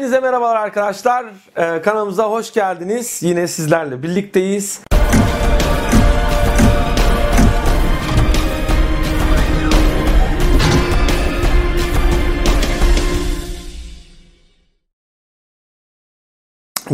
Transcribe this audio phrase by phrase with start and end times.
[0.00, 1.24] Hepinize merhabalar arkadaşlar.
[1.56, 3.22] Ee, kanalımıza hoş geldiniz.
[3.22, 4.80] Yine sizlerle birlikteyiz.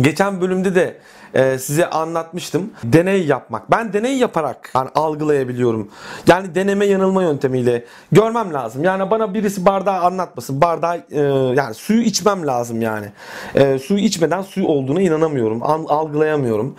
[0.01, 0.97] Geçen bölümde de
[1.33, 2.71] e, size anlatmıştım.
[2.83, 3.71] Deney yapmak.
[3.71, 5.91] Ben deney yaparak yani algılayabiliyorum.
[6.27, 8.83] Yani deneme yanılma yöntemiyle görmem lazım.
[8.83, 10.61] Yani bana birisi bardağı anlatmasın.
[10.61, 11.21] Bardağı e,
[11.55, 13.07] yani suyu içmem lazım yani.
[13.55, 15.63] E, suyu içmeden suyu olduğuna inanamıyorum.
[15.63, 16.75] An, algılayamıyorum.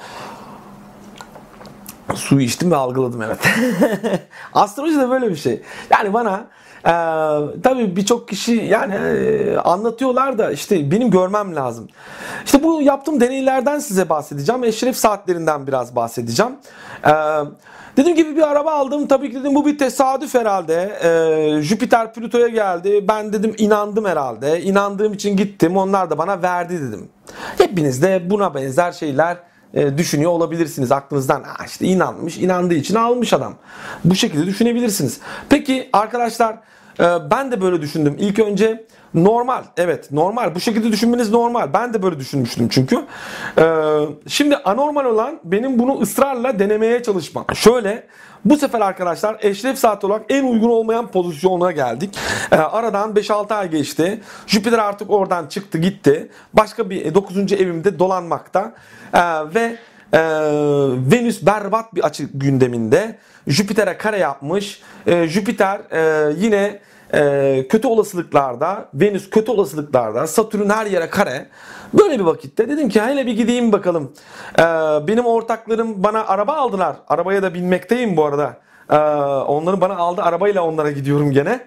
[2.15, 3.39] Suyu içtim ve algıladım evet.
[4.55, 5.63] Astroloji de böyle bir şey.
[5.91, 6.47] Yani bana
[6.87, 6.91] ee,
[7.63, 11.89] tabii birçok kişi yani e, anlatıyorlar da işte benim görmem lazım.
[12.45, 14.65] İşte bu yaptığım deneylerden size bahsedeceğim.
[14.65, 16.53] Eşref saatlerinden biraz bahsedeceğim.
[17.07, 17.11] Ee,
[17.97, 19.07] dediğim gibi bir araba aldım.
[19.07, 20.99] Tabii ki dedim bu bir tesadüf herhalde.
[21.03, 23.05] Ee, Jüpiter Plüto'ya geldi.
[23.09, 24.63] Ben dedim inandım herhalde.
[24.63, 25.77] İnandığım için gittim.
[25.77, 27.09] Onlar da bana verdi dedim.
[27.59, 29.37] Hepiniz de buna benzer şeyler
[29.75, 31.45] e, düşünüyor olabilirsiniz aklınızdan.
[31.67, 33.55] İşte inanmış, inandığı için almış adam.
[34.05, 35.21] Bu şekilde düşünebilirsiniz.
[35.49, 36.59] Peki arkadaşlar
[37.01, 38.17] ben de böyle düşündüm.
[38.19, 40.55] İlk önce normal, evet normal.
[40.55, 41.73] Bu şekilde düşünmeniz normal.
[41.73, 43.05] Ben de böyle düşünmüştüm çünkü.
[43.59, 43.65] E,
[44.29, 47.45] şimdi anormal olan benim bunu ısrarla denemeye çalışmam.
[47.55, 48.07] Şöyle
[48.45, 52.19] bu sefer arkadaşlar eşref saat olarak en uygun olmayan pozisyona geldik.
[52.53, 54.21] Ee, aradan 5-6 ay geçti.
[54.47, 56.29] Jüpiter artık oradan çıktı gitti.
[56.55, 57.53] Başka bir 9.
[57.53, 58.75] evimde dolanmakta.
[59.15, 59.21] Ee,
[59.55, 59.77] ve
[60.13, 60.21] e,
[61.13, 63.19] Venüs berbat bir açı gündeminde.
[63.47, 64.83] Jüpiter'e kare yapmış.
[65.07, 66.81] Ee, Jüpiter e, yine
[67.15, 71.49] e, kötü olasılıklarda, Venüs kötü olasılıklarda, Satürn her yere kare.
[71.95, 74.13] Böyle bir vakitte dedim ki hele bir gideyim bakalım.
[74.59, 74.63] Ee,
[75.07, 76.97] benim ortaklarım bana araba aldılar.
[77.09, 78.57] Arabaya da binmekteyim bu arada.
[78.91, 78.97] Ee,
[79.43, 80.23] onları bana aldı.
[80.23, 81.61] Arabayla onlara gidiyorum gene.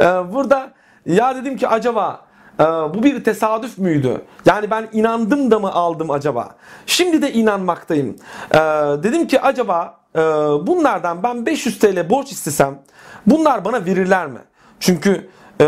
[0.00, 0.72] ee, burada
[1.06, 2.20] ya dedim ki acaba
[2.60, 4.22] e, bu bir tesadüf müydü?
[4.46, 6.48] Yani ben inandım da mı aldım acaba?
[6.86, 8.16] Şimdi de inanmaktayım.
[8.54, 8.58] Ee,
[9.02, 10.20] dedim ki acaba e,
[10.66, 12.82] bunlardan ben 500 TL borç istesem
[13.26, 14.40] bunlar bana verirler mi?
[14.80, 15.28] Çünkü
[15.60, 15.64] e,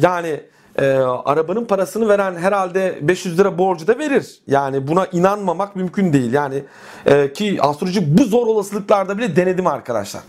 [0.00, 0.40] yani
[0.78, 4.42] e, arabanın parasını veren herhalde 500 lira borcu da verir.
[4.46, 6.32] Yani buna inanmamak mümkün değil.
[6.32, 6.64] Yani
[7.06, 10.22] e, ki astroloji bu zor olasılıklarda bile denedim arkadaşlar.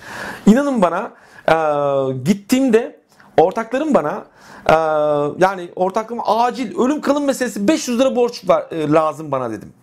[0.45, 1.11] İnanın bana
[1.47, 1.55] e,
[2.13, 2.99] gittiğimde
[3.37, 4.25] ortaklarım bana
[4.69, 4.75] e,
[5.43, 9.73] yani ortaklığım acil ölüm kalım meselesi 500 lira borç var, e, lazım bana dedim.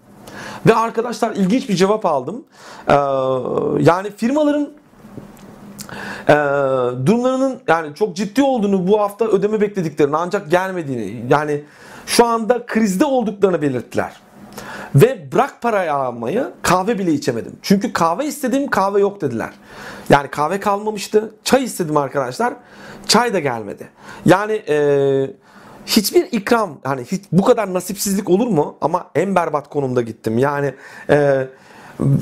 [0.67, 2.45] Ve arkadaşlar ilginç bir cevap aldım.
[2.89, 2.95] E,
[3.83, 4.69] yani firmaların
[6.29, 6.35] e,
[7.07, 11.65] durumlarının yani çok ciddi olduğunu bu hafta ödeme beklediklerini ancak gelmediğini yani
[12.07, 14.13] şu anda krizde olduklarını belirttiler.
[14.95, 17.53] Ve bırak parayı almayı kahve bile içemedim.
[17.63, 19.51] Çünkü kahve istedim kahve yok dediler.
[20.11, 21.35] Yani kahve kalmamıştı.
[21.45, 22.55] Çay istedim arkadaşlar.
[23.07, 23.89] Çay da gelmedi.
[24.25, 25.31] Yani eee
[25.97, 28.77] hiçbir ikram hani hiç bu kadar nasipsizlik olur mu?
[28.81, 30.39] Ama en berbat konumda gittim.
[30.39, 30.75] Yani
[31.11, 31.47] e,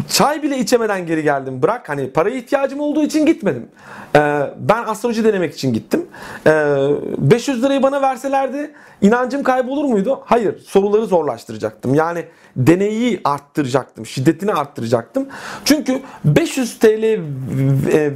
[0.08, 1.62] çay bile içemeden geri geldim.
[1.62, 3.68] Bırak hani paraya ihtiyacım olduğu için gitmedim.
[4.16, 4.20] E,
[4.58, 6.06] ben astroloji denemek için gittim.
[6.46, 6.50] E,
[7.18, 8.70] 500 lirayı bana verselerdi
[9.02, 10.20] inancım kaybolur muydu?
[10.24, 10.58] Hayır.
[10.58, 11.94] Soruları zorlaştıracaktım.
[11.94, 12.24] Yani
[12.56, 14.06] deneyi arttıracaktım.
[14.06, 15.28] Şiddetini arttıracaktım.
[15.64, 17.20] Çünkü 500 TL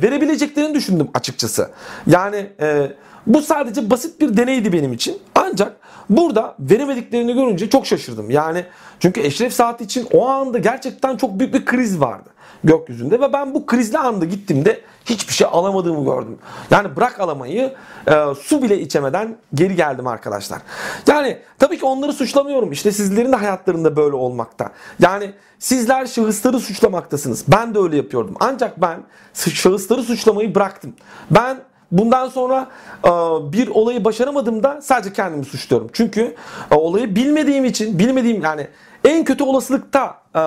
[0.03, 1.71] verebileceklerini düşündüm açıkçası.
[2.07, 2.93] Yani e,
[3.27, 5.19] bu sadece basit bir deneydi benim için.
[5.53, 5.77] Ancak
[6.11, 8.31] burada veremediklerini görünce çok şaşırdım.
[8.31, 8.65] Yani
[9.01, 12.29] çünkü Eşref saati için o anda gerçekten çok büyük bir kriz vardı
[12.65, 16.39] gökyüzünde ve ben bu krizli anda gittiğimde hiçbir şey alamadığımı gördüm.
[16.71, 17.75] Yani bırak alamayı
[18.09, 20.63] e, su bile içemeden geri geldim arkadaşlar.
[21.07, 22.73] Yani tabii ki onları suçlamıyorum.
[22.73, 24.71] İşte sizlerin de hayatlarında böyle olmakta.
[25.01, 27.45] Yani sizler şahısları suçlamaktasınız.
[27.49, 28.34] Ben de öyle yapıyordum.
[28.41, 28.99] Ancak ben
[29.34, 30.95] şahısları suçlamayı bıraktım.
[31.31, 31.59] Ben
[31.92, 32.69] Bundan sonra
[33.04, 33.08] e,
[33.53, 35.91] bir olayı başaramadığımda sadece kendimi suçluyorum.
[35.92, 36.34] Çünkü
[36.70, 38.66] e, olayı bilmediğim için, bilmediğim yani
[39.04, 40.42] en kötü olasılıkta e,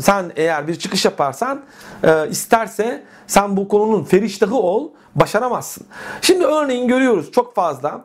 [0.00, 1.60] sen eğer bir çıkış yaparsan
[2.30, 5.86] isterse sen bu konunun feriştahı ol başaramazsın.
[6.22, 8.04] Şimdi örneğin görüyoruz çok fazla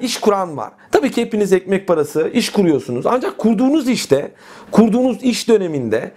[0.00, 0.70] iş kuran var.
[0.92, 3.06] Tabii ki hepiniz ekmek parası iş kuruyorsunuz.
[3.06, 4.32] Ancak kurduğunuz işte,
[4.70, 6.12] kurduğunuz iş döneminde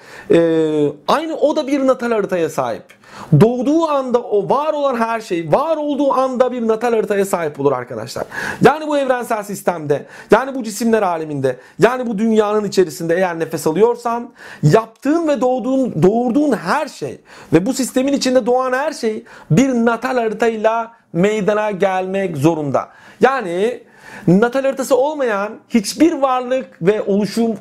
[1.07, 2.96] aynı o da bir natal haritaya sahip.
[3.41, 7.71] Doğduğu anda o var olan her şey var olduğu anda bir natal haritaya sahip olur
[7.71, 8.23] arkadaşlar.
[8.61, 14.29] Yani bu evrensel sistemde yani bu cisimler aleminde yani bu dünyanın içerisinde eğer nefes alıyorsan
[14.63, 17.21] yaptığın ve doğduğun doğurduğun her şey
[17.53, 22.89] ve bu sistemin içinde doğan her şey bir natal haritayla meydana gelmek zorunda.
[23.21, 23.86] Yani
[24.27, 27.55] natal haritası olmayan hiçbir varlık ve oluşum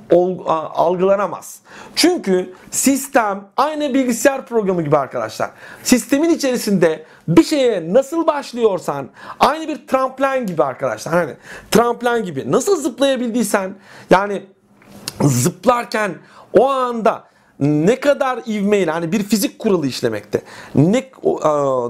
[0.74, 1.58] algılanamaz.
[1.94, 5.50] Çünkü sistem aynı bilgisayar programı gibi arkadaşlar.
[5.82, 9.08] Sistemin içerisinde bir şeye nasıl başlıyorsan
[9.40, 11.14] aynı bir tramplen gibi arkadaşlar.
[11.14, 11.32] Hani
[11.70, 13.74] tramplen gibi nasıl zıplayabildiysen
[14.10, 14.46] yani
[15.20, 16.14] zıplarken
[16.52, 17.24] o anda
[17.60, 20.42] ne kadar ivmeyle hani bir fizik kuralı işlemekte.
[20.74, 21.10] Ne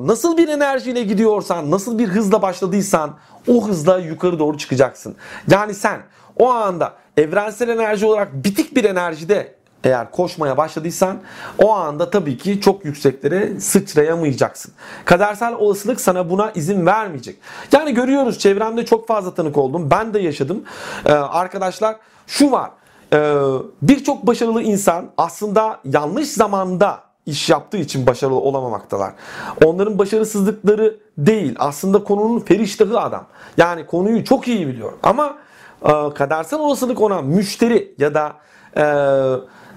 [0.00, 3.16] nasıl bir enerjiyle gidiyorsan, nasıl bir hızla başladıysan
[3.48, 5.16] o hızla yukarı doğru çıkacaksın.
[5.50, 6.00] Yani sen
[6.38, 11.16] o anda evrensel enerji olarak bitik bir enerjide eğer koşmaya başladıysan
[11.58, 14.72] o anda tabii ki çok yükseklere sıçrayamayacaksın.
[15.04, 17.36] Kadersel olasılık sana buna izin vermeyecek.
[17.72, 19.90] Yani görüyoruz çevremde çok fazla tanık oldum.
[19.90, 20.64] Ben de yaşadım.
[21.06, 21.96] Ee, arkadaşlar
[22.26, 22.70] şu var.
[23.12, 23.36] Ee,
[23.82, 29.12] Birçok başarılı insan aslında yanlış zamanda iş yaptığı için başarılı olamamaktalar.
[29.64, 31.54] Onların başarısızlıkları değil.
[31.58, 33.26] Aslında konunun feriştahı adam.
[33.56, 34.92] Yani konuyu çok iyi biliyor.
[35.02, 35.38] Ama
[35.82, 38.32] e, kadersel olasılık ona müşteri ya da
[38.76, 38.84] e,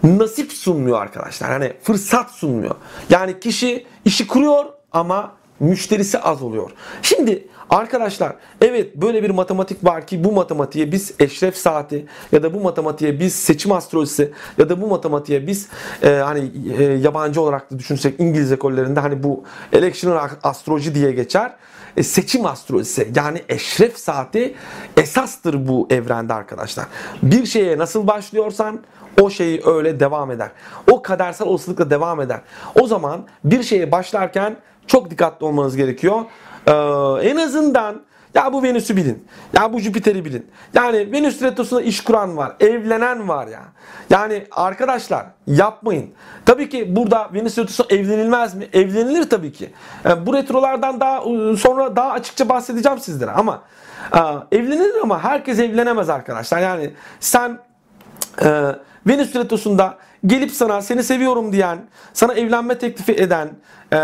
[0.03, 1.49] nasip sunmuyor arkadaşlar.
[1.51, 2.75] Hani fırsat sunmuyor.
[3.09, 6.71] Yani kişi işi kuruyor ama müşterisi az oluyor.
[7.01, 12.53] Şimdi arkadaşlar evet böyle bir matematik var ki bu matematiğe biz eşref saati ya da
[12.53, 15.67] bu matematiğe biz seçim astrolojisi ya da bu matematiğe biz
[16.03, 21.55] e, hani e, yabancı olarak da düşünsek İngiliz ekollerinde hani bu election astroloji diye geçer.
[21.97, 24.55] E, seçim astrolojisi yani eşref saati
[24.97, 26.85] esastır bu evrende arkadaşlar.
[27.23, 28.79] Bir şeye nasıl başlıyorsan
[29.21, 30.51] o şeyi öyle devam eder.
[30.91, 32.41] O kadersel olasılıkla devam eder.
[32.75, 34.57] O zaman bir şeye başlarken
[34.89, 36.25] çok dikkatli olmanız gerekiyor.
[36.67, 36.71] Ee,
[37.29, 38.01] en azından
[38.35, 39.27] ya bu Venüs'ü bilin.
[39.53, 40.47] Ya bu Jüpiter'i bilin.
[40.73, 42.55] Yani Venüs retrosunda iş kuran var.
[42.59, 43.61] Evlenen var ya.
[44.09, 46.09] Yani arkadaşlar yapmayın.
[46.45, 48.67] Tabii ki burada Venüs retrosunda evlenilmez mi?
[48.73, 49.69] Evlenilir tabii ki.
[50.03, 51.21] Yani bu retrolardan daha
[51.57, 53.61] sonra daha açıkça bahsedeceğim sizlere ama
[54.15, 54.19] e,
[54.57, 56.59] evlenilir ama herkes evlenemez arkadaşlar.
[56.59, 57.59] Yani sen
[58.43, 58.75] e,
[59.07, 61.79] Venüs retrosunda gelip sana seni seviyorum diyen,
[62.13, 63.49] sana evlenme teklifi eden,
[63.91, 63.97] e,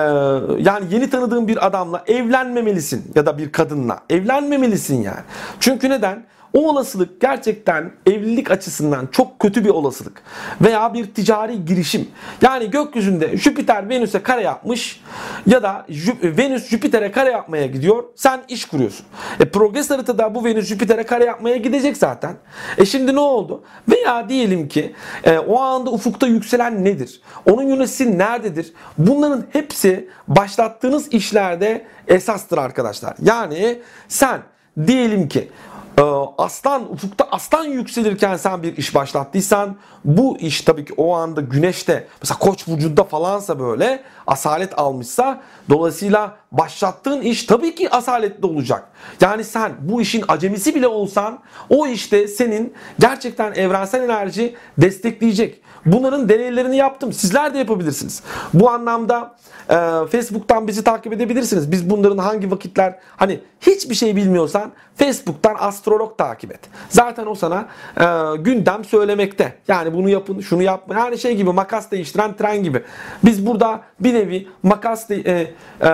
[0.59, 5.21] yani yeni tanıdığın bir adamla evlenmemelisin ya da bir kadınla evlenmemelisin yani.
[5.59, 6.25] Çünkü neden?
[6.55, 10.21] O olasılık gerçekten evlilik açısından çok kötü bir olasılık.
[10.61, 12.07] Veya bir ticari girişim.
[12.41, 15.01] Yani gökyüzünde Jüpiter Venüs'e kare yapmış
[15.47, 15.85] ya da
[16.23, 18.03] Venüs Jüpiter'e kare yapmaya gidiyor.
[18.15, 19.05] Sen iş kuruyorsun.
[19.39, 22.35] E progres haritada bu Venüs Jüpiter'e kare yapmaya gidecek zaten.
[22.77, 23.63] E şimdi ne oldu?
[23.89, 27.21] Veya diyelim ki e, o anda ufukta yükselen nedir?
[27.49, 28.73] Onun yöneticisi nerededir?
[28.97, 33.15] Bunların hepsi başlattığınız işlerde esastır arkadaşlar.
[33.21, 34.41] Yani sen
[34.87, 35.49] diyelim ki
[36.37, 39.75] aslan ufukta aslan yükselirken sen bir iş başlattıysan
[40.05, 46.35] bu iş tabii ki o anda güneşte mesela koç burcunda falansa böyle asalet almışsa dolayısıyla
[46.51, 48.87] başlattığın iş tabii ki asaletli olacak.
[49.21, 51.39] Yani sen bu işin acemisi bile olsan
[51.69, 55.61] o işte senin gerçekten evrensel enerji destekleyecek.
[55.85, 57.13] Bunların deneylerini yaptım.
[57.13, 58.23] Sizler de yapabilirsiniz.
[58.53, 59.35] Bu anlamda
[59.69, 59.75] e,
[60.11, 61.71] Facebook'tan bizi takip edebilirsiniz.
[61.71, 66.59] Biz bunların hangi vakitler hani hiçbir şey bilmiyorsan Facebook'tan astrolog takip et.
[66.89, 67.65] Zaten o sana
[67.97, 69.53] e, gündem söylemekte.
[69.67, 70.95] Yani bunu yapın, şunu yapma.
[70.95, 72.83] Yani şey gibi makas değiştiren tren gibi.
[73.25, 75.87] Biz burada bir nevi makas de, e, e,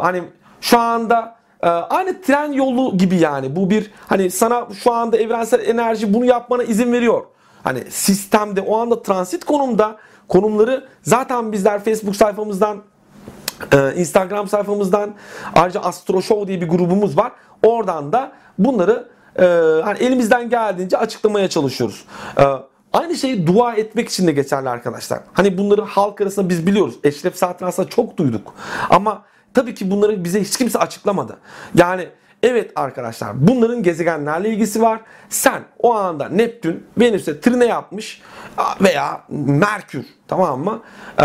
[0.00, 0.22] hani
[0.60, 3.56] şu anda e, aynı tren yolu gibi yani.
[3.56, 7.22] Bu bir hani sana şu anda evrensel enerji bunu yapmana izin veriyor.
[7.64, 9.96] Hani sistemde o anda transit konumda
[10.28, 12.78] konumları zaten bizler Facebook sayfamızdan
[13.72, 15.14] e, Instagram sayfamızdan
[15.54, 17.32] ayrıca Astro Show diye bir grubumuz var.
[17.62, 19.44] Oradan da bunları e,
[19.84, 22.04] hani elimizden geldiğince açıklamaya çalışıyoruz.
[22.38, 22.44] E,
[22.92, 25.20] aynı şeyi dua etmek için de geçerli arkadaşlar.
[25.32, 26.94] Hani bunları halk arasında biz biliyoruz.
[27.04, 28.54] Eşref Saat'in aslında çok duyduk.
[28.90, 29.22] Ama
[29.54, 31.36] tabii ki bunları bize hiç kimse açıklamadı.
[31.74, 32.08] Yani
[32.44, 35.00] Evet arkadaşlar bunların gezegenlerle ilgisi var.
[35.28, 38.22] Sen o anda Neptün Venüs'e trine yapmış
[38.80, 40.82] veya Merkür tamam mı?
[41.18, 41.24] Ee,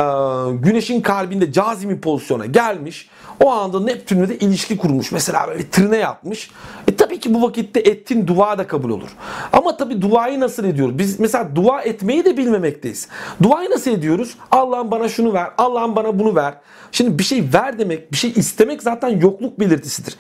[0.51, 3.09] güneşin kalbinde cazimi pozisyona gelmiş.
[3.43, 5.11] O anda Neptün'le de ilişki kurmuş.
[5.11, 6.51] Mesela böyle trine yapmış.
[6.87, 6.95] E
[7.29, 9.09] ki bu vakitte ettiğin dua da kabul olur.
[9.53, 10.97] Ama tabii duayı nasıl ediyoruz?
[10.97, 13.07] Biz mesela dua etmeyi de bilmemekteyiz.
[13.43, 14.35] Duayı nasıl ediyoruz?
[14.51, 15.47] Allah'ım bana şunu ver.
[15.57, 16.53] Allah'ım bana bunu ver.
[16.91, 20.15] Şimdi bir şey ver demek, bir şey istemek zaten yokluk belirtisidir.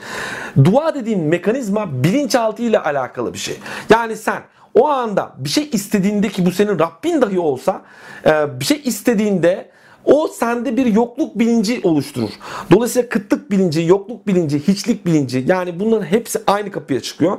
[0.63, 3.57] Dua dediğin mekanizma bilinçaltı ile alakalı bir şey.
[3.89, 4.41] Yani sen
[4.73, 7.81] o anda bir şey istediğinde ki bu senin Rabbin dahi olsa
[8.25, 9.69] e, bir şey istediğinde
[10.05, 12.29] o sende bir yokluk bilinci oluşturur.
[12.71, 17.37] Dolayısıyla kıtlık bilinci, yokluk bilinci, hiçlik bilinci yani bunların hepsi aynı kapıya çıkıyor.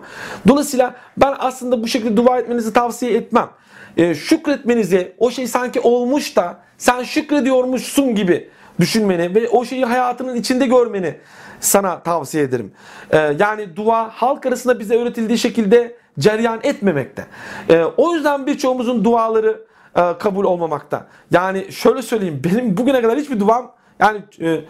[0.48, 3.48] Dolayısıyla ben aslında bu şekilde dua etmenizi tavsiye etmem.
[3.96, 8.48] E, şükretmenizi o şey sanki olmuş da sen şükrediyormuşsun gibi
[8.80, 11.14] düşünmeni ve o şeyi hayatının içinde görmeni
[11.60, 12.72] sana tavsiye ederim.
[13.10, 17.26] E, yani dua halk arasında bize öğretildiği şekilde ceryan etmemekte.
[17.68, 21.06] E, o yüzden birçoğumuzun duaları e, kabul olmamakta.
[21.30, 24.60] Yani şöyle söyleyeyim benim bugüne kadar hiçbir duam yani e,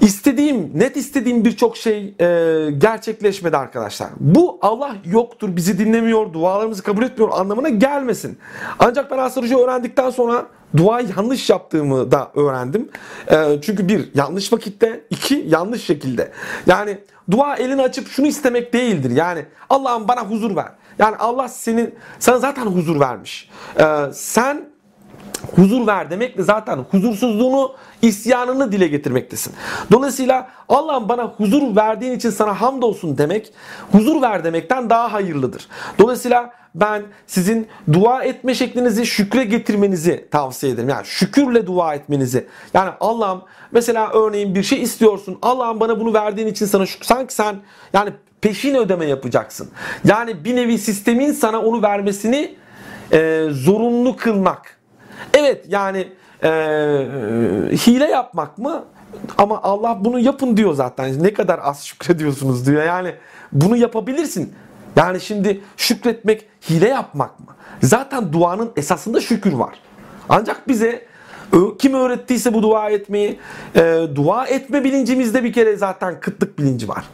[0.00, 4.08] istediğim, net istediğim birçok şey e, gerçekleşmedi arkadaşlar.
[4.20, 8.38] Bu Allah yoktur, bizi dinlemiyor, dualarımızı kabul etmiyor anlamına gelmesin.
[8.78, 12.88] Ancak ben astroloji öğrendikten sonra duayı yanlış yaptığımı da öğrendim.
[13.30, 16.32] E, çünkü bir, yanlış vakitte, iki, yanlış şekilde.
[16.66, 16.98] Yani
[17.30, 19.10] dua elini açıp şunu istemek değildir.
[19.10, 20.72] Yani Allah'ım bana huzur ver.
[21.00, 23.50] Yani Allah senin sana zaten huzur vermiş.
[23.78, 24.70] E, sen
[25.56, 29.52] huzur ver demekle zaten huzursuzluğunu, isyanını dile getirmektesin.
[29.92, 33.52] Dolayısıyla Allah'ım bana huzur verdiğin için sana hamdolsun demek,
[33.92, 35.68] huzur ver demekten daha hayırlıdır.
[35.98, 40.88] Dolayısıyla ben sizin dua etme şeklinizi şükre getirmenizi tavsiye ederim.
[40.88, 42.46] Yani şükürle dua etmenizi.
[42.74, 43.42] Yani Allah'ım
[43.72, 45.38] mesela örneğin bir şey istiyorsun.
[45.42, 47.06] Allah'ım bana bunu verdiğin için sana şükür.
[47.06, 47.56] Sanki sen
[47.92, 49.70] yani peşin ödeme yapacaksın.
[50.04, 52.54] Yani bir nevi sistemin sana onu vermesini
[53.12, 54.76] e, zorunlu kılmak.
[55.34, 56.08] Evet yani
[56.42, 56.48] e,
[57.86, 58.84] hile yapmak mı?
[59.38, 61.22] Ama Allah bunu yapın diyor zaten.
[61.22, 62.82] Ne kadar az şükrediyorsunuz diyor.
[62.82, 63.14] Yani
[63.52, 64.54] bunu yapabilirsin.
[64.96, 67.46] Yani şimdi şükretmek hile yapmak mı?
[67.82, 69.74] Zaten duanın esasında şükür var.
[70.28, 71.06] Ancak bize
[71.78, 73.38] kim öğrettiyse bu dua etmeyi,
[73.74, 73.80] e,
[74.14, 77.04] dua etme bilincimizde bir kere zaten kıtlık bilinci var.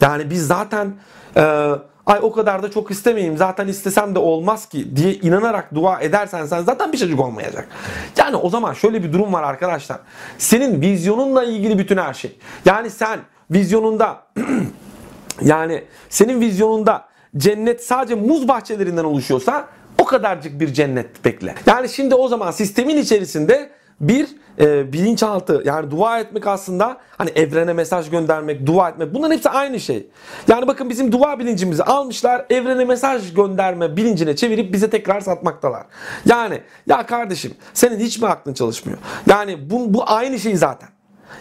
[0.00, 0.94] Yani biz zaten
[1.36, 1.72] e,
[2.06, 6.46] ay o kadar da çok istemeyeyim zaten istesem de olmaz ki diye inanarak dua edersen
[6.46, 7.68] sen zaten bir çocuk olmayacak.
[8.16, 9.98] Yani o zaman şöyle bir durum var arkadaşlar.
[10.38, 12.38] Senin vizyonunla ilgili bütün her şey.
[12.64, 14.22] Yani sen vizyonunda
[15.42, 17.04] yani senin vizyonunda
[17.36, 19.66] cennet sadece muz bahçelerinden oluşuyorsa
[19.98, 21.54] o kadarcık bir cennet bekle.
[21.66, 24.28] Yani şimdi o zaman sistemin içerisinde bir
[24.60, 29.80] e, bilinçaltı yani dua etmek aslında hani evrene mesaj göndermek, dua etmek bunların hepsi aynı
[29.80, 30.06] şey.
[30.48, 35.86] Yani bakın bizim dua bilincimizi almışlar evrene mesaj gönderme bilincine çevirip bize tekrar satmaktalar.
[36.26, 38.98] Yani ya kardeşim senin hiç mi aklın çalışmıyor?
[39.26, 40.88] Yani bu, bu aynı şey zaten.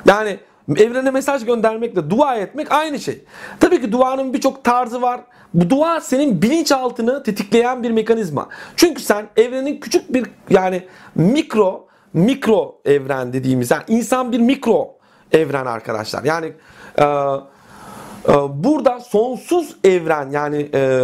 [0.05, 0.39] Yani
[0.75, 3.23] Evrene mesaj göndermekle dua etmek aynı şey.
[3.59, 5.21] Tabii ki duanın birçok tarzı var.
[5.53, 8.49] Bu dua senin bilinçaltını tetikleyen bir mekanizma.
[8.75, 14.97] Çünkü sen evrenin küçük bir yani mikro mikro evren dediğimiz yani insan bir mikro
[15.31, 16.23] evren arkadaşlar.
[16.23, 16.53] Yani
[16.97, 21.01] e, e, burada sonsuz evren yani e,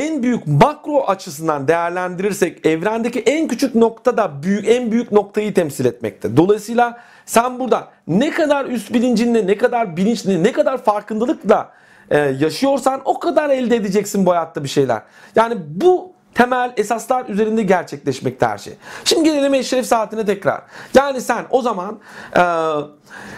[0.00, 5.84] en büyük makro açısından değerlendirirsek evrendeki en küçük nokta da büyük en büyük noktayı temsil
[5.84, 6.36] etmekte.
[6.36, 11.72] Dolayısıyla sen burada ne kadar üst bilincinle, ne kadar bilinçli, ne kadar farkındalıkla
[12.10, 15.02] e, yaşıyorsan o kadar elde edeceksin bu hayatta bir şeyler.
[15.36, 18.72] Yani bu temel esaslar üzerinde gerçekleşmekte her şey.
[19.04, 20.62] Şimdi gelelim eşref saatine tekrar.
[20.94, 21.98] Yani sen o zaman
[22.36, 22.42] e,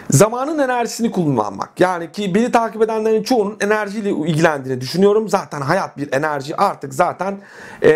[0.09, 1.79] zamanın enerjisini kullanmak.
[1.79, 5.29] Yani ki beni takip edenlerin çoğunun enerjiyle ilgilendiğini düşünüyorum.
[5.29, 7.37] Zaten hayat bir enerji artık zaten
[7.81, 7.89] e,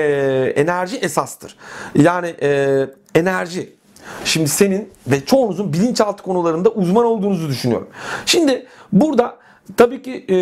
[0.55, 1.57] enerji esastır.
[1.95, 2.85] Yani e,
[3.15, 3.77] enerji.
[4.25, 7.87] Şimdi senin ve çoğunuzun bilinçaltı konularında uzman olduğunuzu düşünüyorum.
[8.25, 9.37] Şimdi burada
[9.77, 10.35] tabii ki e,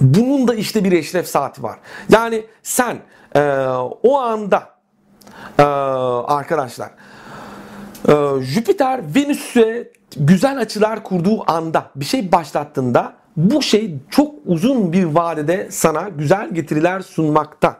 [0.00, 1.78] bunun da işte bir eşref saati var.
[2.10, 2.96] Yani sen
[3.36, 3.40] e,
[4.02, 4.70] o anda
[5.58, 6.90] e, arkadaşlar
[8.08, 15.04] e, Jüpiter Venüs'e güzel açılar kurduğu anda bir şey başlattığında bu şey çok uzun bir
[15.04, 17.76] vadede sana güzel getiriler sunmakta.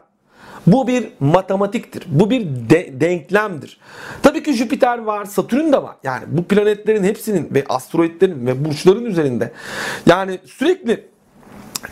[0.67, 2.03] Bu bir matematiktir.
[2.07, 3.79] Bu bir de- denklemdir.
[4.23, 5.95] Tabii ki Jüpiter var, Satürn de var.
[6.03, 9.51] Yani bu planetlerin hepsinin ve asteroidlerin ve burçların üzerinde.
[10.05, 11.08] Yani sürekli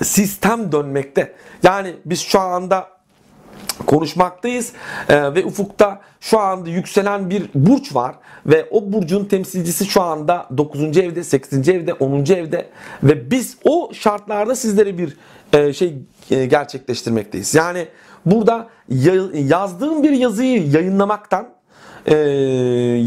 [0.04, 1.34] sistem dönmekte.
[1.64, 2.98] Yani biz şu anda
[3.86, 4.74] konuşmaktayız
[5.10, 8.16] ee, ve ufukta şu anda yükselen bir burç var
[8.46, 10.98] ve o burcun temsilcisi şu anda 9.
[10.98, 11.70] evde, 8.
[11.70, 12.20] evde, 10.
[12.20, 12.70] evde
[13.04, 15.18] ve biz o şartlarda sizlere bir
[15.54, 15.98] e, şey
[16.32, 17.56] e, gerçekleştirmekteyiz.
[17.56, 17.88] Yani
[18.26, 18.68] burada
[19.34, 21.48] yazdığım bir yazıyı yayınlamaktan
[22.06, 22.16] e,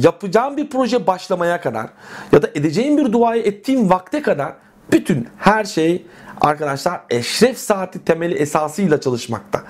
[0.00, 1.86] yapacağım bir proje başlamaya kadar
[2.32, 4.52] ya da edeceğim bir duayı ettiğim vakte kadar
[4.92, 6.06] bütün her şey
[6.40, 9.62] arkadaşlar eşref saati temeli esasıyla çalışmakta.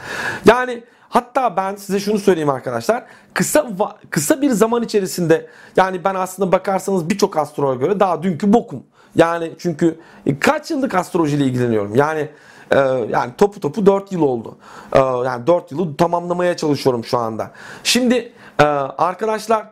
[0.44, 3.04] Yani hatta ben size şunu söyleyeyim arkadaşlar.
[3.34, 3.70] Kısa
[4.10, 5.46] kısa bir zaman içerisinde
[5.76, 8.82] yani ben aslında bakarsanız birçok astroloğa göre daha dünkü bokum.
[9.14, 9.98] Yani çünkü
[10.40, 11.94] kaç yıllık astrolojiyle ilgileniyorum.
[11.94, 12.28] Yani
[12.70, 12.78] e,
[13.10, 14.56] yani topu topu 4 yıl oldu.
[14.92, 17.50] E, yani 4 yılı tamamlamaya çalışıyorum şu anda.
[17.84, 19.70] Şimdi e, arkadaşlar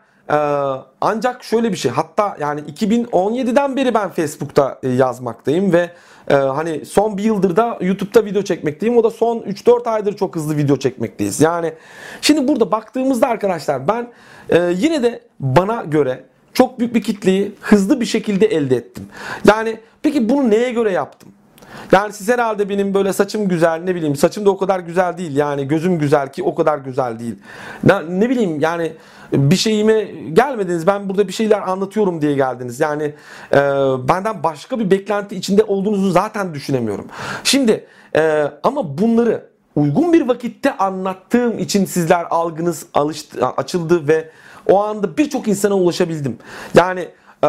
[1.00, 5.90] ancak şöyle bir şey hatta yani 2017'den beri ben Facebook'ta yazmaktayım ve
[6.30, 8.96] ee, hani son bir yıldır da YouTube'da video çekmekteyim.
[8.96, 11.40] O da son 3-4 aydır çok hızlı video çekmekteyiz.
[11.40, 11.72] Yani
[12.20, 14.08] şimdi burada baktığımızda arkadaşlar ben
[14.48, 19.08] e, yine de bana göre çok büyük bir kitleyi hızlı bir şekilde elde ettim.
[19.46, 21.28] Yani peki bunu neye göre yaptım?
[21.92, 25.36] Yani siz herhalde benim böyle saçım güzel ne bileyim saçım da o kadar güzel değil
[25.36, 27.34] yani gözüm güzel ki o kadar güzel değil.
[27.84, 28.92] Ne, ne bileyim yani
[29.32, 32.80] bir şeyime gelmediniz ben burada bir şeyler anlatıyorum diye geldiniz.
[32.80, 33.14] Yani
[33.52, 33.58] e,
[34.08, 37.06] benden başka bir beklenti içinde olduğunuzu zaten düşünemiyorum.
[37.44, 44.30] Şimdi e, ama bunları uygun bir vakitte anlattığım için sizler algınız alıştı, açıldı ve
[44.66, 46.38] o anda birçok insana ulaşabildim.
[46.74, 47.00] Yani
[47.44, 47.48] e,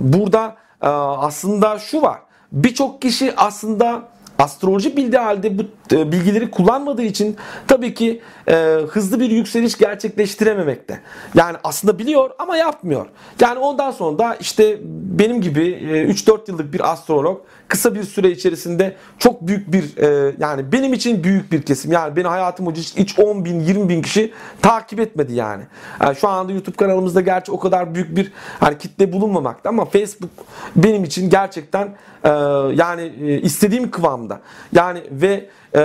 [0.00, 2.20] burada e, aslında şu var
[2.52, 4.02] birçok kişi aslında
[4.38, 7.36] astroloji bildiği halde bu bilgileri kullanmadığı için
[7.68, 8.54] tabii ki e,
[8.90, 11.00] hızlı bir yükseliş gerçekleştirememekte.
[11.34, 13.06] Yani aslında biliyor ama yapmıyor.
[13.40, 14.78] Yani ondan sonra da işte
[15.18, 20.34] benim gibi e, 3-4 yıllık bir astrolog kısa bir süre içerisinde çok büyük bir e,
[20.38, 21.92] yani benim için büyük bir kesim.
[21.92, 24.32] Yani beni hayatım boyunca hiç 10 bin 20 bin kişi
[24.62, 25.62] takip etmedi yani.
[26.00, 26.16] yani.
[26.16, 30.30] Şu anda YouTube kanalımızda gerçi o kadar büyük bir hani kitle bulunmamakta ama Facebook
[30.76, 31.94] benim için gerçekten
[32.24, 32.28] e,
[32.74, 34.40] yani e, istediğim kıvamda.
[34.72, 35.80] Yani ve e,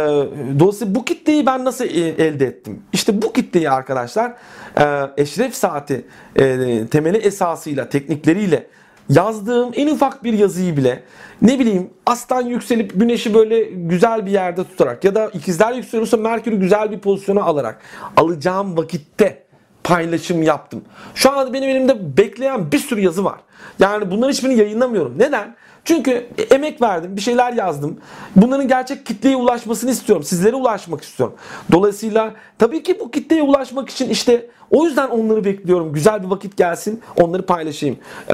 [0.60, 2.82] dolayısıyla bu kitleyi ben nasıl elde ettim?
[2.94, 4.34] İşte bu kitleyi arkadaşlar
[4.80, 4.84] e,
[5.18, 8.68] Eşref Saati e, temeli esasıyla, teknikleriyle
[9.10, 11.04] yazdığım en ufak bir yazıyı bile
[11.42, 16.60] ne bileyim aslan yükselip güneşi böyle güzel bir yerde tutarak ya da ikizler yükseliyorsa Merkür'ü
[16.60, 17.82] güzel bir pozisyona alarak
[18.18, 19.46] alacağım vakitte
[19.84, 20.82] paylaşım yaptım.
[21.16, 23.40] Şu anda benim elimde bekleyen bir sürü yazı var.
[23.80, 25.14] Yani bunların hiçbirini yayınlamıyorum.
[25.18, 25.56] Neden?
[25.86, 28.00] Çünkü emek verdim, bir şeyler yazdım.
[28.36, 30.24] Bunların gerçek kitleye ulaşmasını istiyorum.
[30.24, 31.36] Sizlere ulaşmak istiyorum.
[31.72, 35.94] Dolayısıyla tabii ki bu kitleye ulaşmak için işte o yüzden onları bekliyorum.
[35.94, 37.98] Güzel bir vakit gelsin, onları paylaşayım.
[38.30, 38.34] Ee,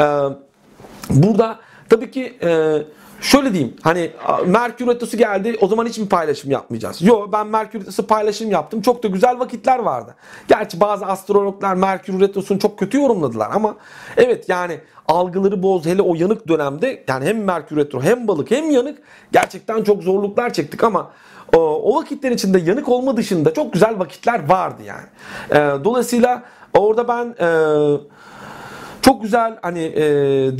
[1.10, 2.78] burada tabii ki e,
[3.22, 4.12] şöyle diyeyim hani
[4.46, 7.02] Merkür Retrosu geldi o zaman hiç mi paylaşım yapmayacağız?
[7.02, 8.82] Yo ben Merkür Retrosu paylaşım yaptım.
[8.82, 10.16] Çok da güzel vakitler vardı.
[10.48, 13.76] Gerçi bazı astrologlar Merkür Retrosu'nu çok kötü yorumladılar ama
[14.18, 18.72] evet yani algıları boz hele o yanık dönemde yani hem Merkür Retro hem balık hem
[18.72, 19.00] yanık
[19.32, 21.12] gerçekten çok zorluklar çektik ama
[21.56, 25.06] o, vakitler içinde yanık olma dışında çok güzel vakitler vardı yani.
[25.84, 26.44] Dolayısıyla
[26.74, 27.36] orada ben
[29.02, 30.04] çok güzel hani e,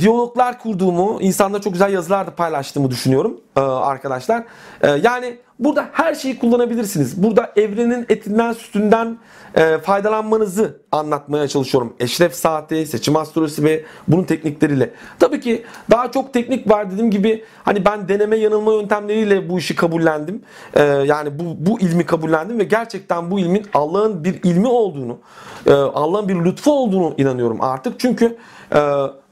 [0.00, 4.44] diyaloglar kurduğumu, insanla çok güzel yazılar da paylaştığımı düşünüyorum arkadaşlar.
[4.82, 7.22] E, yani burada her şeyi kullanabilirsiniz.
[7.22, 9.18] Burada evrenin etinden sütünden
[9.54, 11.94] e, faydalanmanızı anlatmaya çalışıyorum.
[12.00, 14.90] Eşref saati, seçim astrolojisi ve bunun teknikleriyle.
[15.18, 19.76] Tabii ki daha çok teknik var dediğim gibi hani ben deneme yanılma yöntemleriyle bu işi
[19.76, 20.42] kabullendim.
[20.74, 25.18] E, yani bu, bu ilmi kabullendim ve gerçekten bu ilmin Allah'ın bir ilmi olduğunu,
[25.66, 28.00] e, Allah'ın bir lütfu olduğunu inanıyorum artık.
[28.00, 28.36] Çünkü
[28.74, 28.78] e,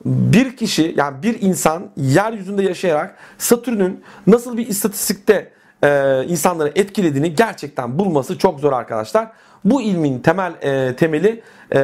[0.04, 5.52] bir kişi yani bir insan yeryüzünde yaşayarak Satürn'ün nasıl bir istatistikte
[5.84, 9.28] e, insanları etkilediğini gerçekten bulması çok zor arkadaşlar.
[9.64, 11.42] Bu ilmin temel e, temeli
[11.74, 11.78] e,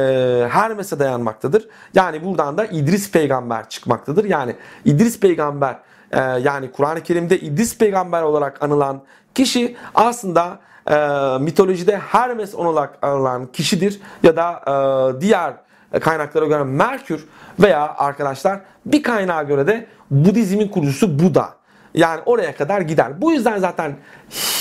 [0.49, 1.67] Hermes'e dayanmaktadır.
[1.93, 4.25] Yani buradan da İdris peygamber çıkmaktadır.
[4.25, 5.75] Yani İdris peygamber
[6.11, 9.01] e, yani Kur'an-ı Kerim'de İdris peygamber olarak anılan
[9.35, 10.97] kişi aslında e,
[11.39, 15.53] mitolojide Hermes olarak anılan kişidir ya da e, diğer
[16.01, 17.27] kaynaklara göre Merkür
[17.59, 21.49] veya arkadaşlar bir kaynağa göre de Budizmin kurucusu Buda.
[21.93, 23.21] Yani oraya kadar gider.
[23.21, 23.95] Bu yüzden zaten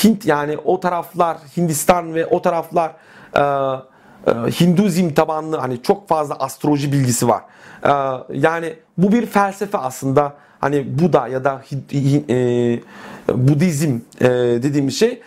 [0.04, 2.92] Hint yani o taraflar Hindistan ve o taraflar
[3.36, 7.42] e, e, Hinduizm tabanlı hani çok fazla astroloji bilgisi var.
[7.84, 7.90] E,
[8.32, 10.32] yani bu bir felsefe aslında.
[10.60, 11.62] Hani Buda ya da
[11.92, 12.80] e,
[13.28, 14.28] Budizm e,
[14.62, 15.20] dediğimiz şey e,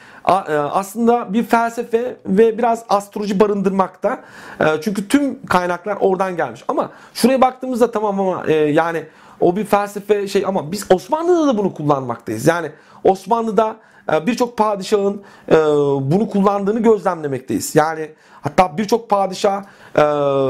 [0.71, 4.21] aslında bir felsefe ve biraz astroloji barındırmakta.
[4.59, 6.63] E, çünkü tüm kaynaklar oradan gelmiş.
[6.67, 9.03] Ama şuraya baktığımızda tamam ama e, yani
[9.39, 12.47] o bir felsefe şey ama biz Osmanlı'da da bunu kullanmaktayız.
[12.47, 12.71] Yani
[13.03, 13.75] Osmanlı'da
[14.13, 15.55] e, birçok padişahın e,
[16.01, 17.75] bunu kullandığını gözlemlemekteyiz.
[17.75, 18.11] Yani
[18.41, 19.63] hatta birçok padişah
[19.95, 20.03] e,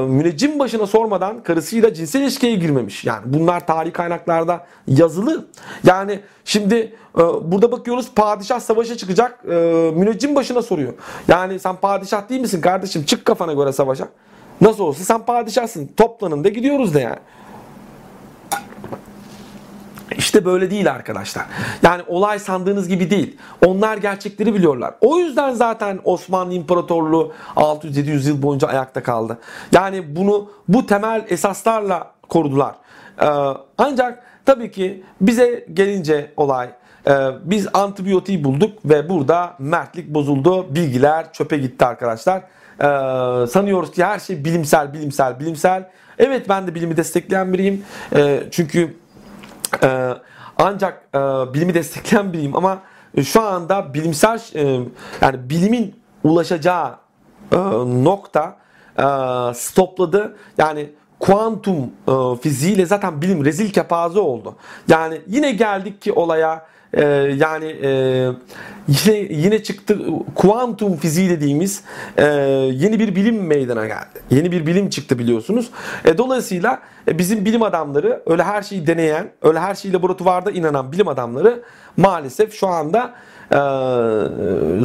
[0.08, 3.06] müneccim başına sormadan karısıyla cinsel ilişkiye girmemiş.
[3.06, 5.46] Yani bunlar tarih kaynaklarda yazılı.
[5.84, 6.96] Yani şimdi
[7.42, 9.46] burada bakıyoruz padişah savaşa çıkacak
[9.96, 10.94] müneccim başına soruyor.
[11.28, 14.08] Yani sen padişah değil misin kardeşim çık kafana göre savaşa.
[14.62, 17.20] Nasıl olsa sen padişahsın toplanın da gidiyoruz da yani.
[20.20, 21.46] İşte böyle değil arkadaşlar.
[21.84, 23.38] Yani olay sandığınız gibi değil.
[23.66, 24.94] Onlar gerçekleri biliyorlar.
[25.02, 29.38] O yüzden zaten Osmanlı İmparatorluğu 600-700 yıl boyunca ayakta kaldı.
[29.72, 32.76] Yani bunu bu temel esaslarla korudular.
[33.22, 33.26] Ee,
[33.78, 36.70] ancak tabii ki bize gelince olay
[37.08, 37.12] e,
[37.44, 40.76] biz antibiyotiği bulduk ve burada mertlik bozuldu.
[40.76, 42.42] Bilgiler çöpe gitti arkadaşlar.
[42.80, 45.90] Ee, sanıyoruz ki her şey bilimsel, bilimsel, bilimsel.
[46.18, 47.84] Evet ben de bilimi destekleyen biriyim.
[48.16, 48.99] Ee, çünkü
[49.84, 50.14] ee,
[50.58, 51.20] ancak e,
[51.54, 52.80] bilimi destekleyen biriyim ama
[53.24, 54.80] şu anda bilimsel e,
[55.22, 56.96] yani bilimin ulaşacağı
[57.52, 57.58] e,
[58.04, 58.58] nokta
[58.98, 59.04] e,
[59.54, 60.38] stopladı.
[60.58, 64.56] Yani kuantum e, fiziğiyle zaten bilim rezil kepaze oldu.
[64.88, 67.04] Yani yine geldik ki olaya e,
[67.38, 67.90] yani e,
[68.88, 69.98] yine yine çıktı
[70.36, 71.84] kuantum fiziği dediğimiz
[72.18, 72.26] e,
[72.74, 74.20] yeni bir bilim meydana geldi.
[74.30, 75.70] Yeni bir bilim çıktı biliyorsunuz.
[76.06, 80.92] E, dolayısıyla e, bizim bilim adamları öyle her şeyi deneyen, öyle her şeyi laboratuvarda inanan
[80.92, 81.64] bilim adamları
[81.98, 83.14] maalesef şu anda
[83.52, 83.58] e,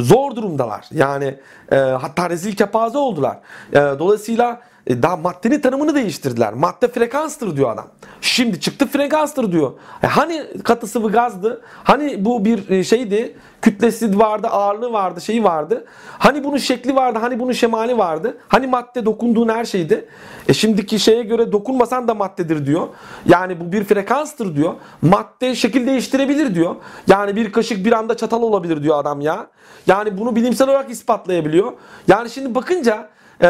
[0.01, 0.85] zor durumdalar.
[0.91, 1.35] Yani
[1.71, 3.37] e, hatta rezil kepaze oldular.
[3.73, 6.53] E, dolayısıyla e, daha maddenin tanımını değiştirdiler.
[6.53, 7.87] Madde frekanstır diyor adam.
[8.21, 9.71] Şimdi çıktı frekanstır diyor.
[10.03, 11.61] E, hani katı sıvı gazdı?
[11.83, 13.37] Hani bu bir e, şeydi?
[13.61, 15.85] Kütlesi vardı, ağırlığı vardı, şeyi vardı.
[16.11, 18.37] Hani bunun şekli vardı, hani bunun şemali vardı.
[18.47, 20.09] Hani madde dokunduğun her şeydi.
[20.47, 22.87] E şimdiki şeye göre dokunmasan da maddedir diyor.
[23.25, 24.73] Yani bu bir frekanstır diyor.
[25.01, 26.75] Madde şekil değiştirebilir diyor.
[27.07, 29.47] Yani bir kaşık bir anda çatal olabilir diyor adam ya.
[29.87, 31.73] Yani bunu bilimsel olarak ispatlayabiliyor.
[32.07, 33.09] Yani şimdi bakınca
[33.41, 33.47] ee,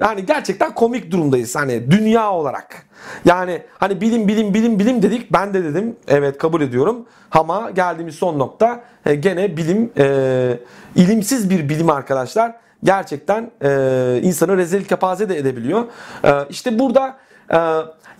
[0.00, 2.86] hani gerçekten komik durumdayız hani dünya olarak.
[3.24, 8.14] Yani hani bilim bilim bilim bilim dedik ben de dedim evet kabul ediyorum ama geldiğimiz
[8.14, 10.58] son nokta e, gene bilim e,
[10.96, 12.52] ilimsiz bir bilim arkadaşlar
[12.84, 15.84] gerçekten e, insanı rezil kepaze de edebiliyor.
[16.24, 17.16] E, işte burada
[17.52, 17.58] e,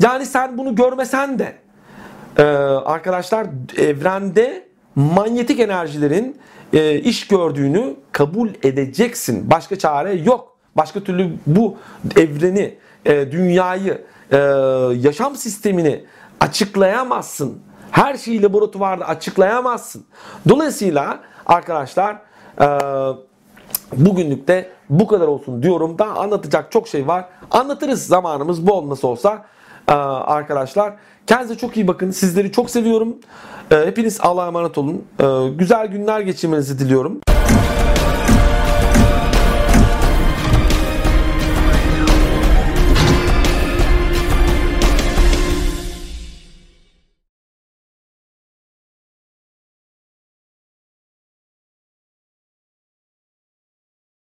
[0.02, 1.52] yani sen bunu görmesen de
[2.38, 3.46] e, arkadaşlar
[3.78, 6.40] evrende manyetik enerjilerin
[6.72, 9.50] e, iş gördüğünü kabul edeceksin.
[9.50, 10.53] Başka çare yok.
[10.76, 11.76] Başka türlü bu
[12.16, 14.36] evreni, e, dünyayı, e,
[14.96, 16.04] yaşam sistemini
[16.40, 17.58] açıklayamazsın.
[17.90, 20.04] Her şeyi laboratuvarda açıklayamazsın.
[20.48, 22.16] Dolayısıyla arkadaşlar
[22.60, 22.66] e,
[23.92, 25.98] bugünlük de bu kadar olsun diyorum.
[25.98, 27.24] Daha anlatacak çok şey var.
[27.50, 29.44] Anlatırız zamanımız bol nasıl olsa
[30.26, 30.94] arkadaşlar.
[31.26, 32.10] Kendinize çok iyi bakın.
[32.10, 33.16] Sizleri çok seviyorum.
[33.68, 35.04] Hepiniz Allah'a emanet olun.
[35.58, 37.20] Güzel günler geçirmenizi diliyorum.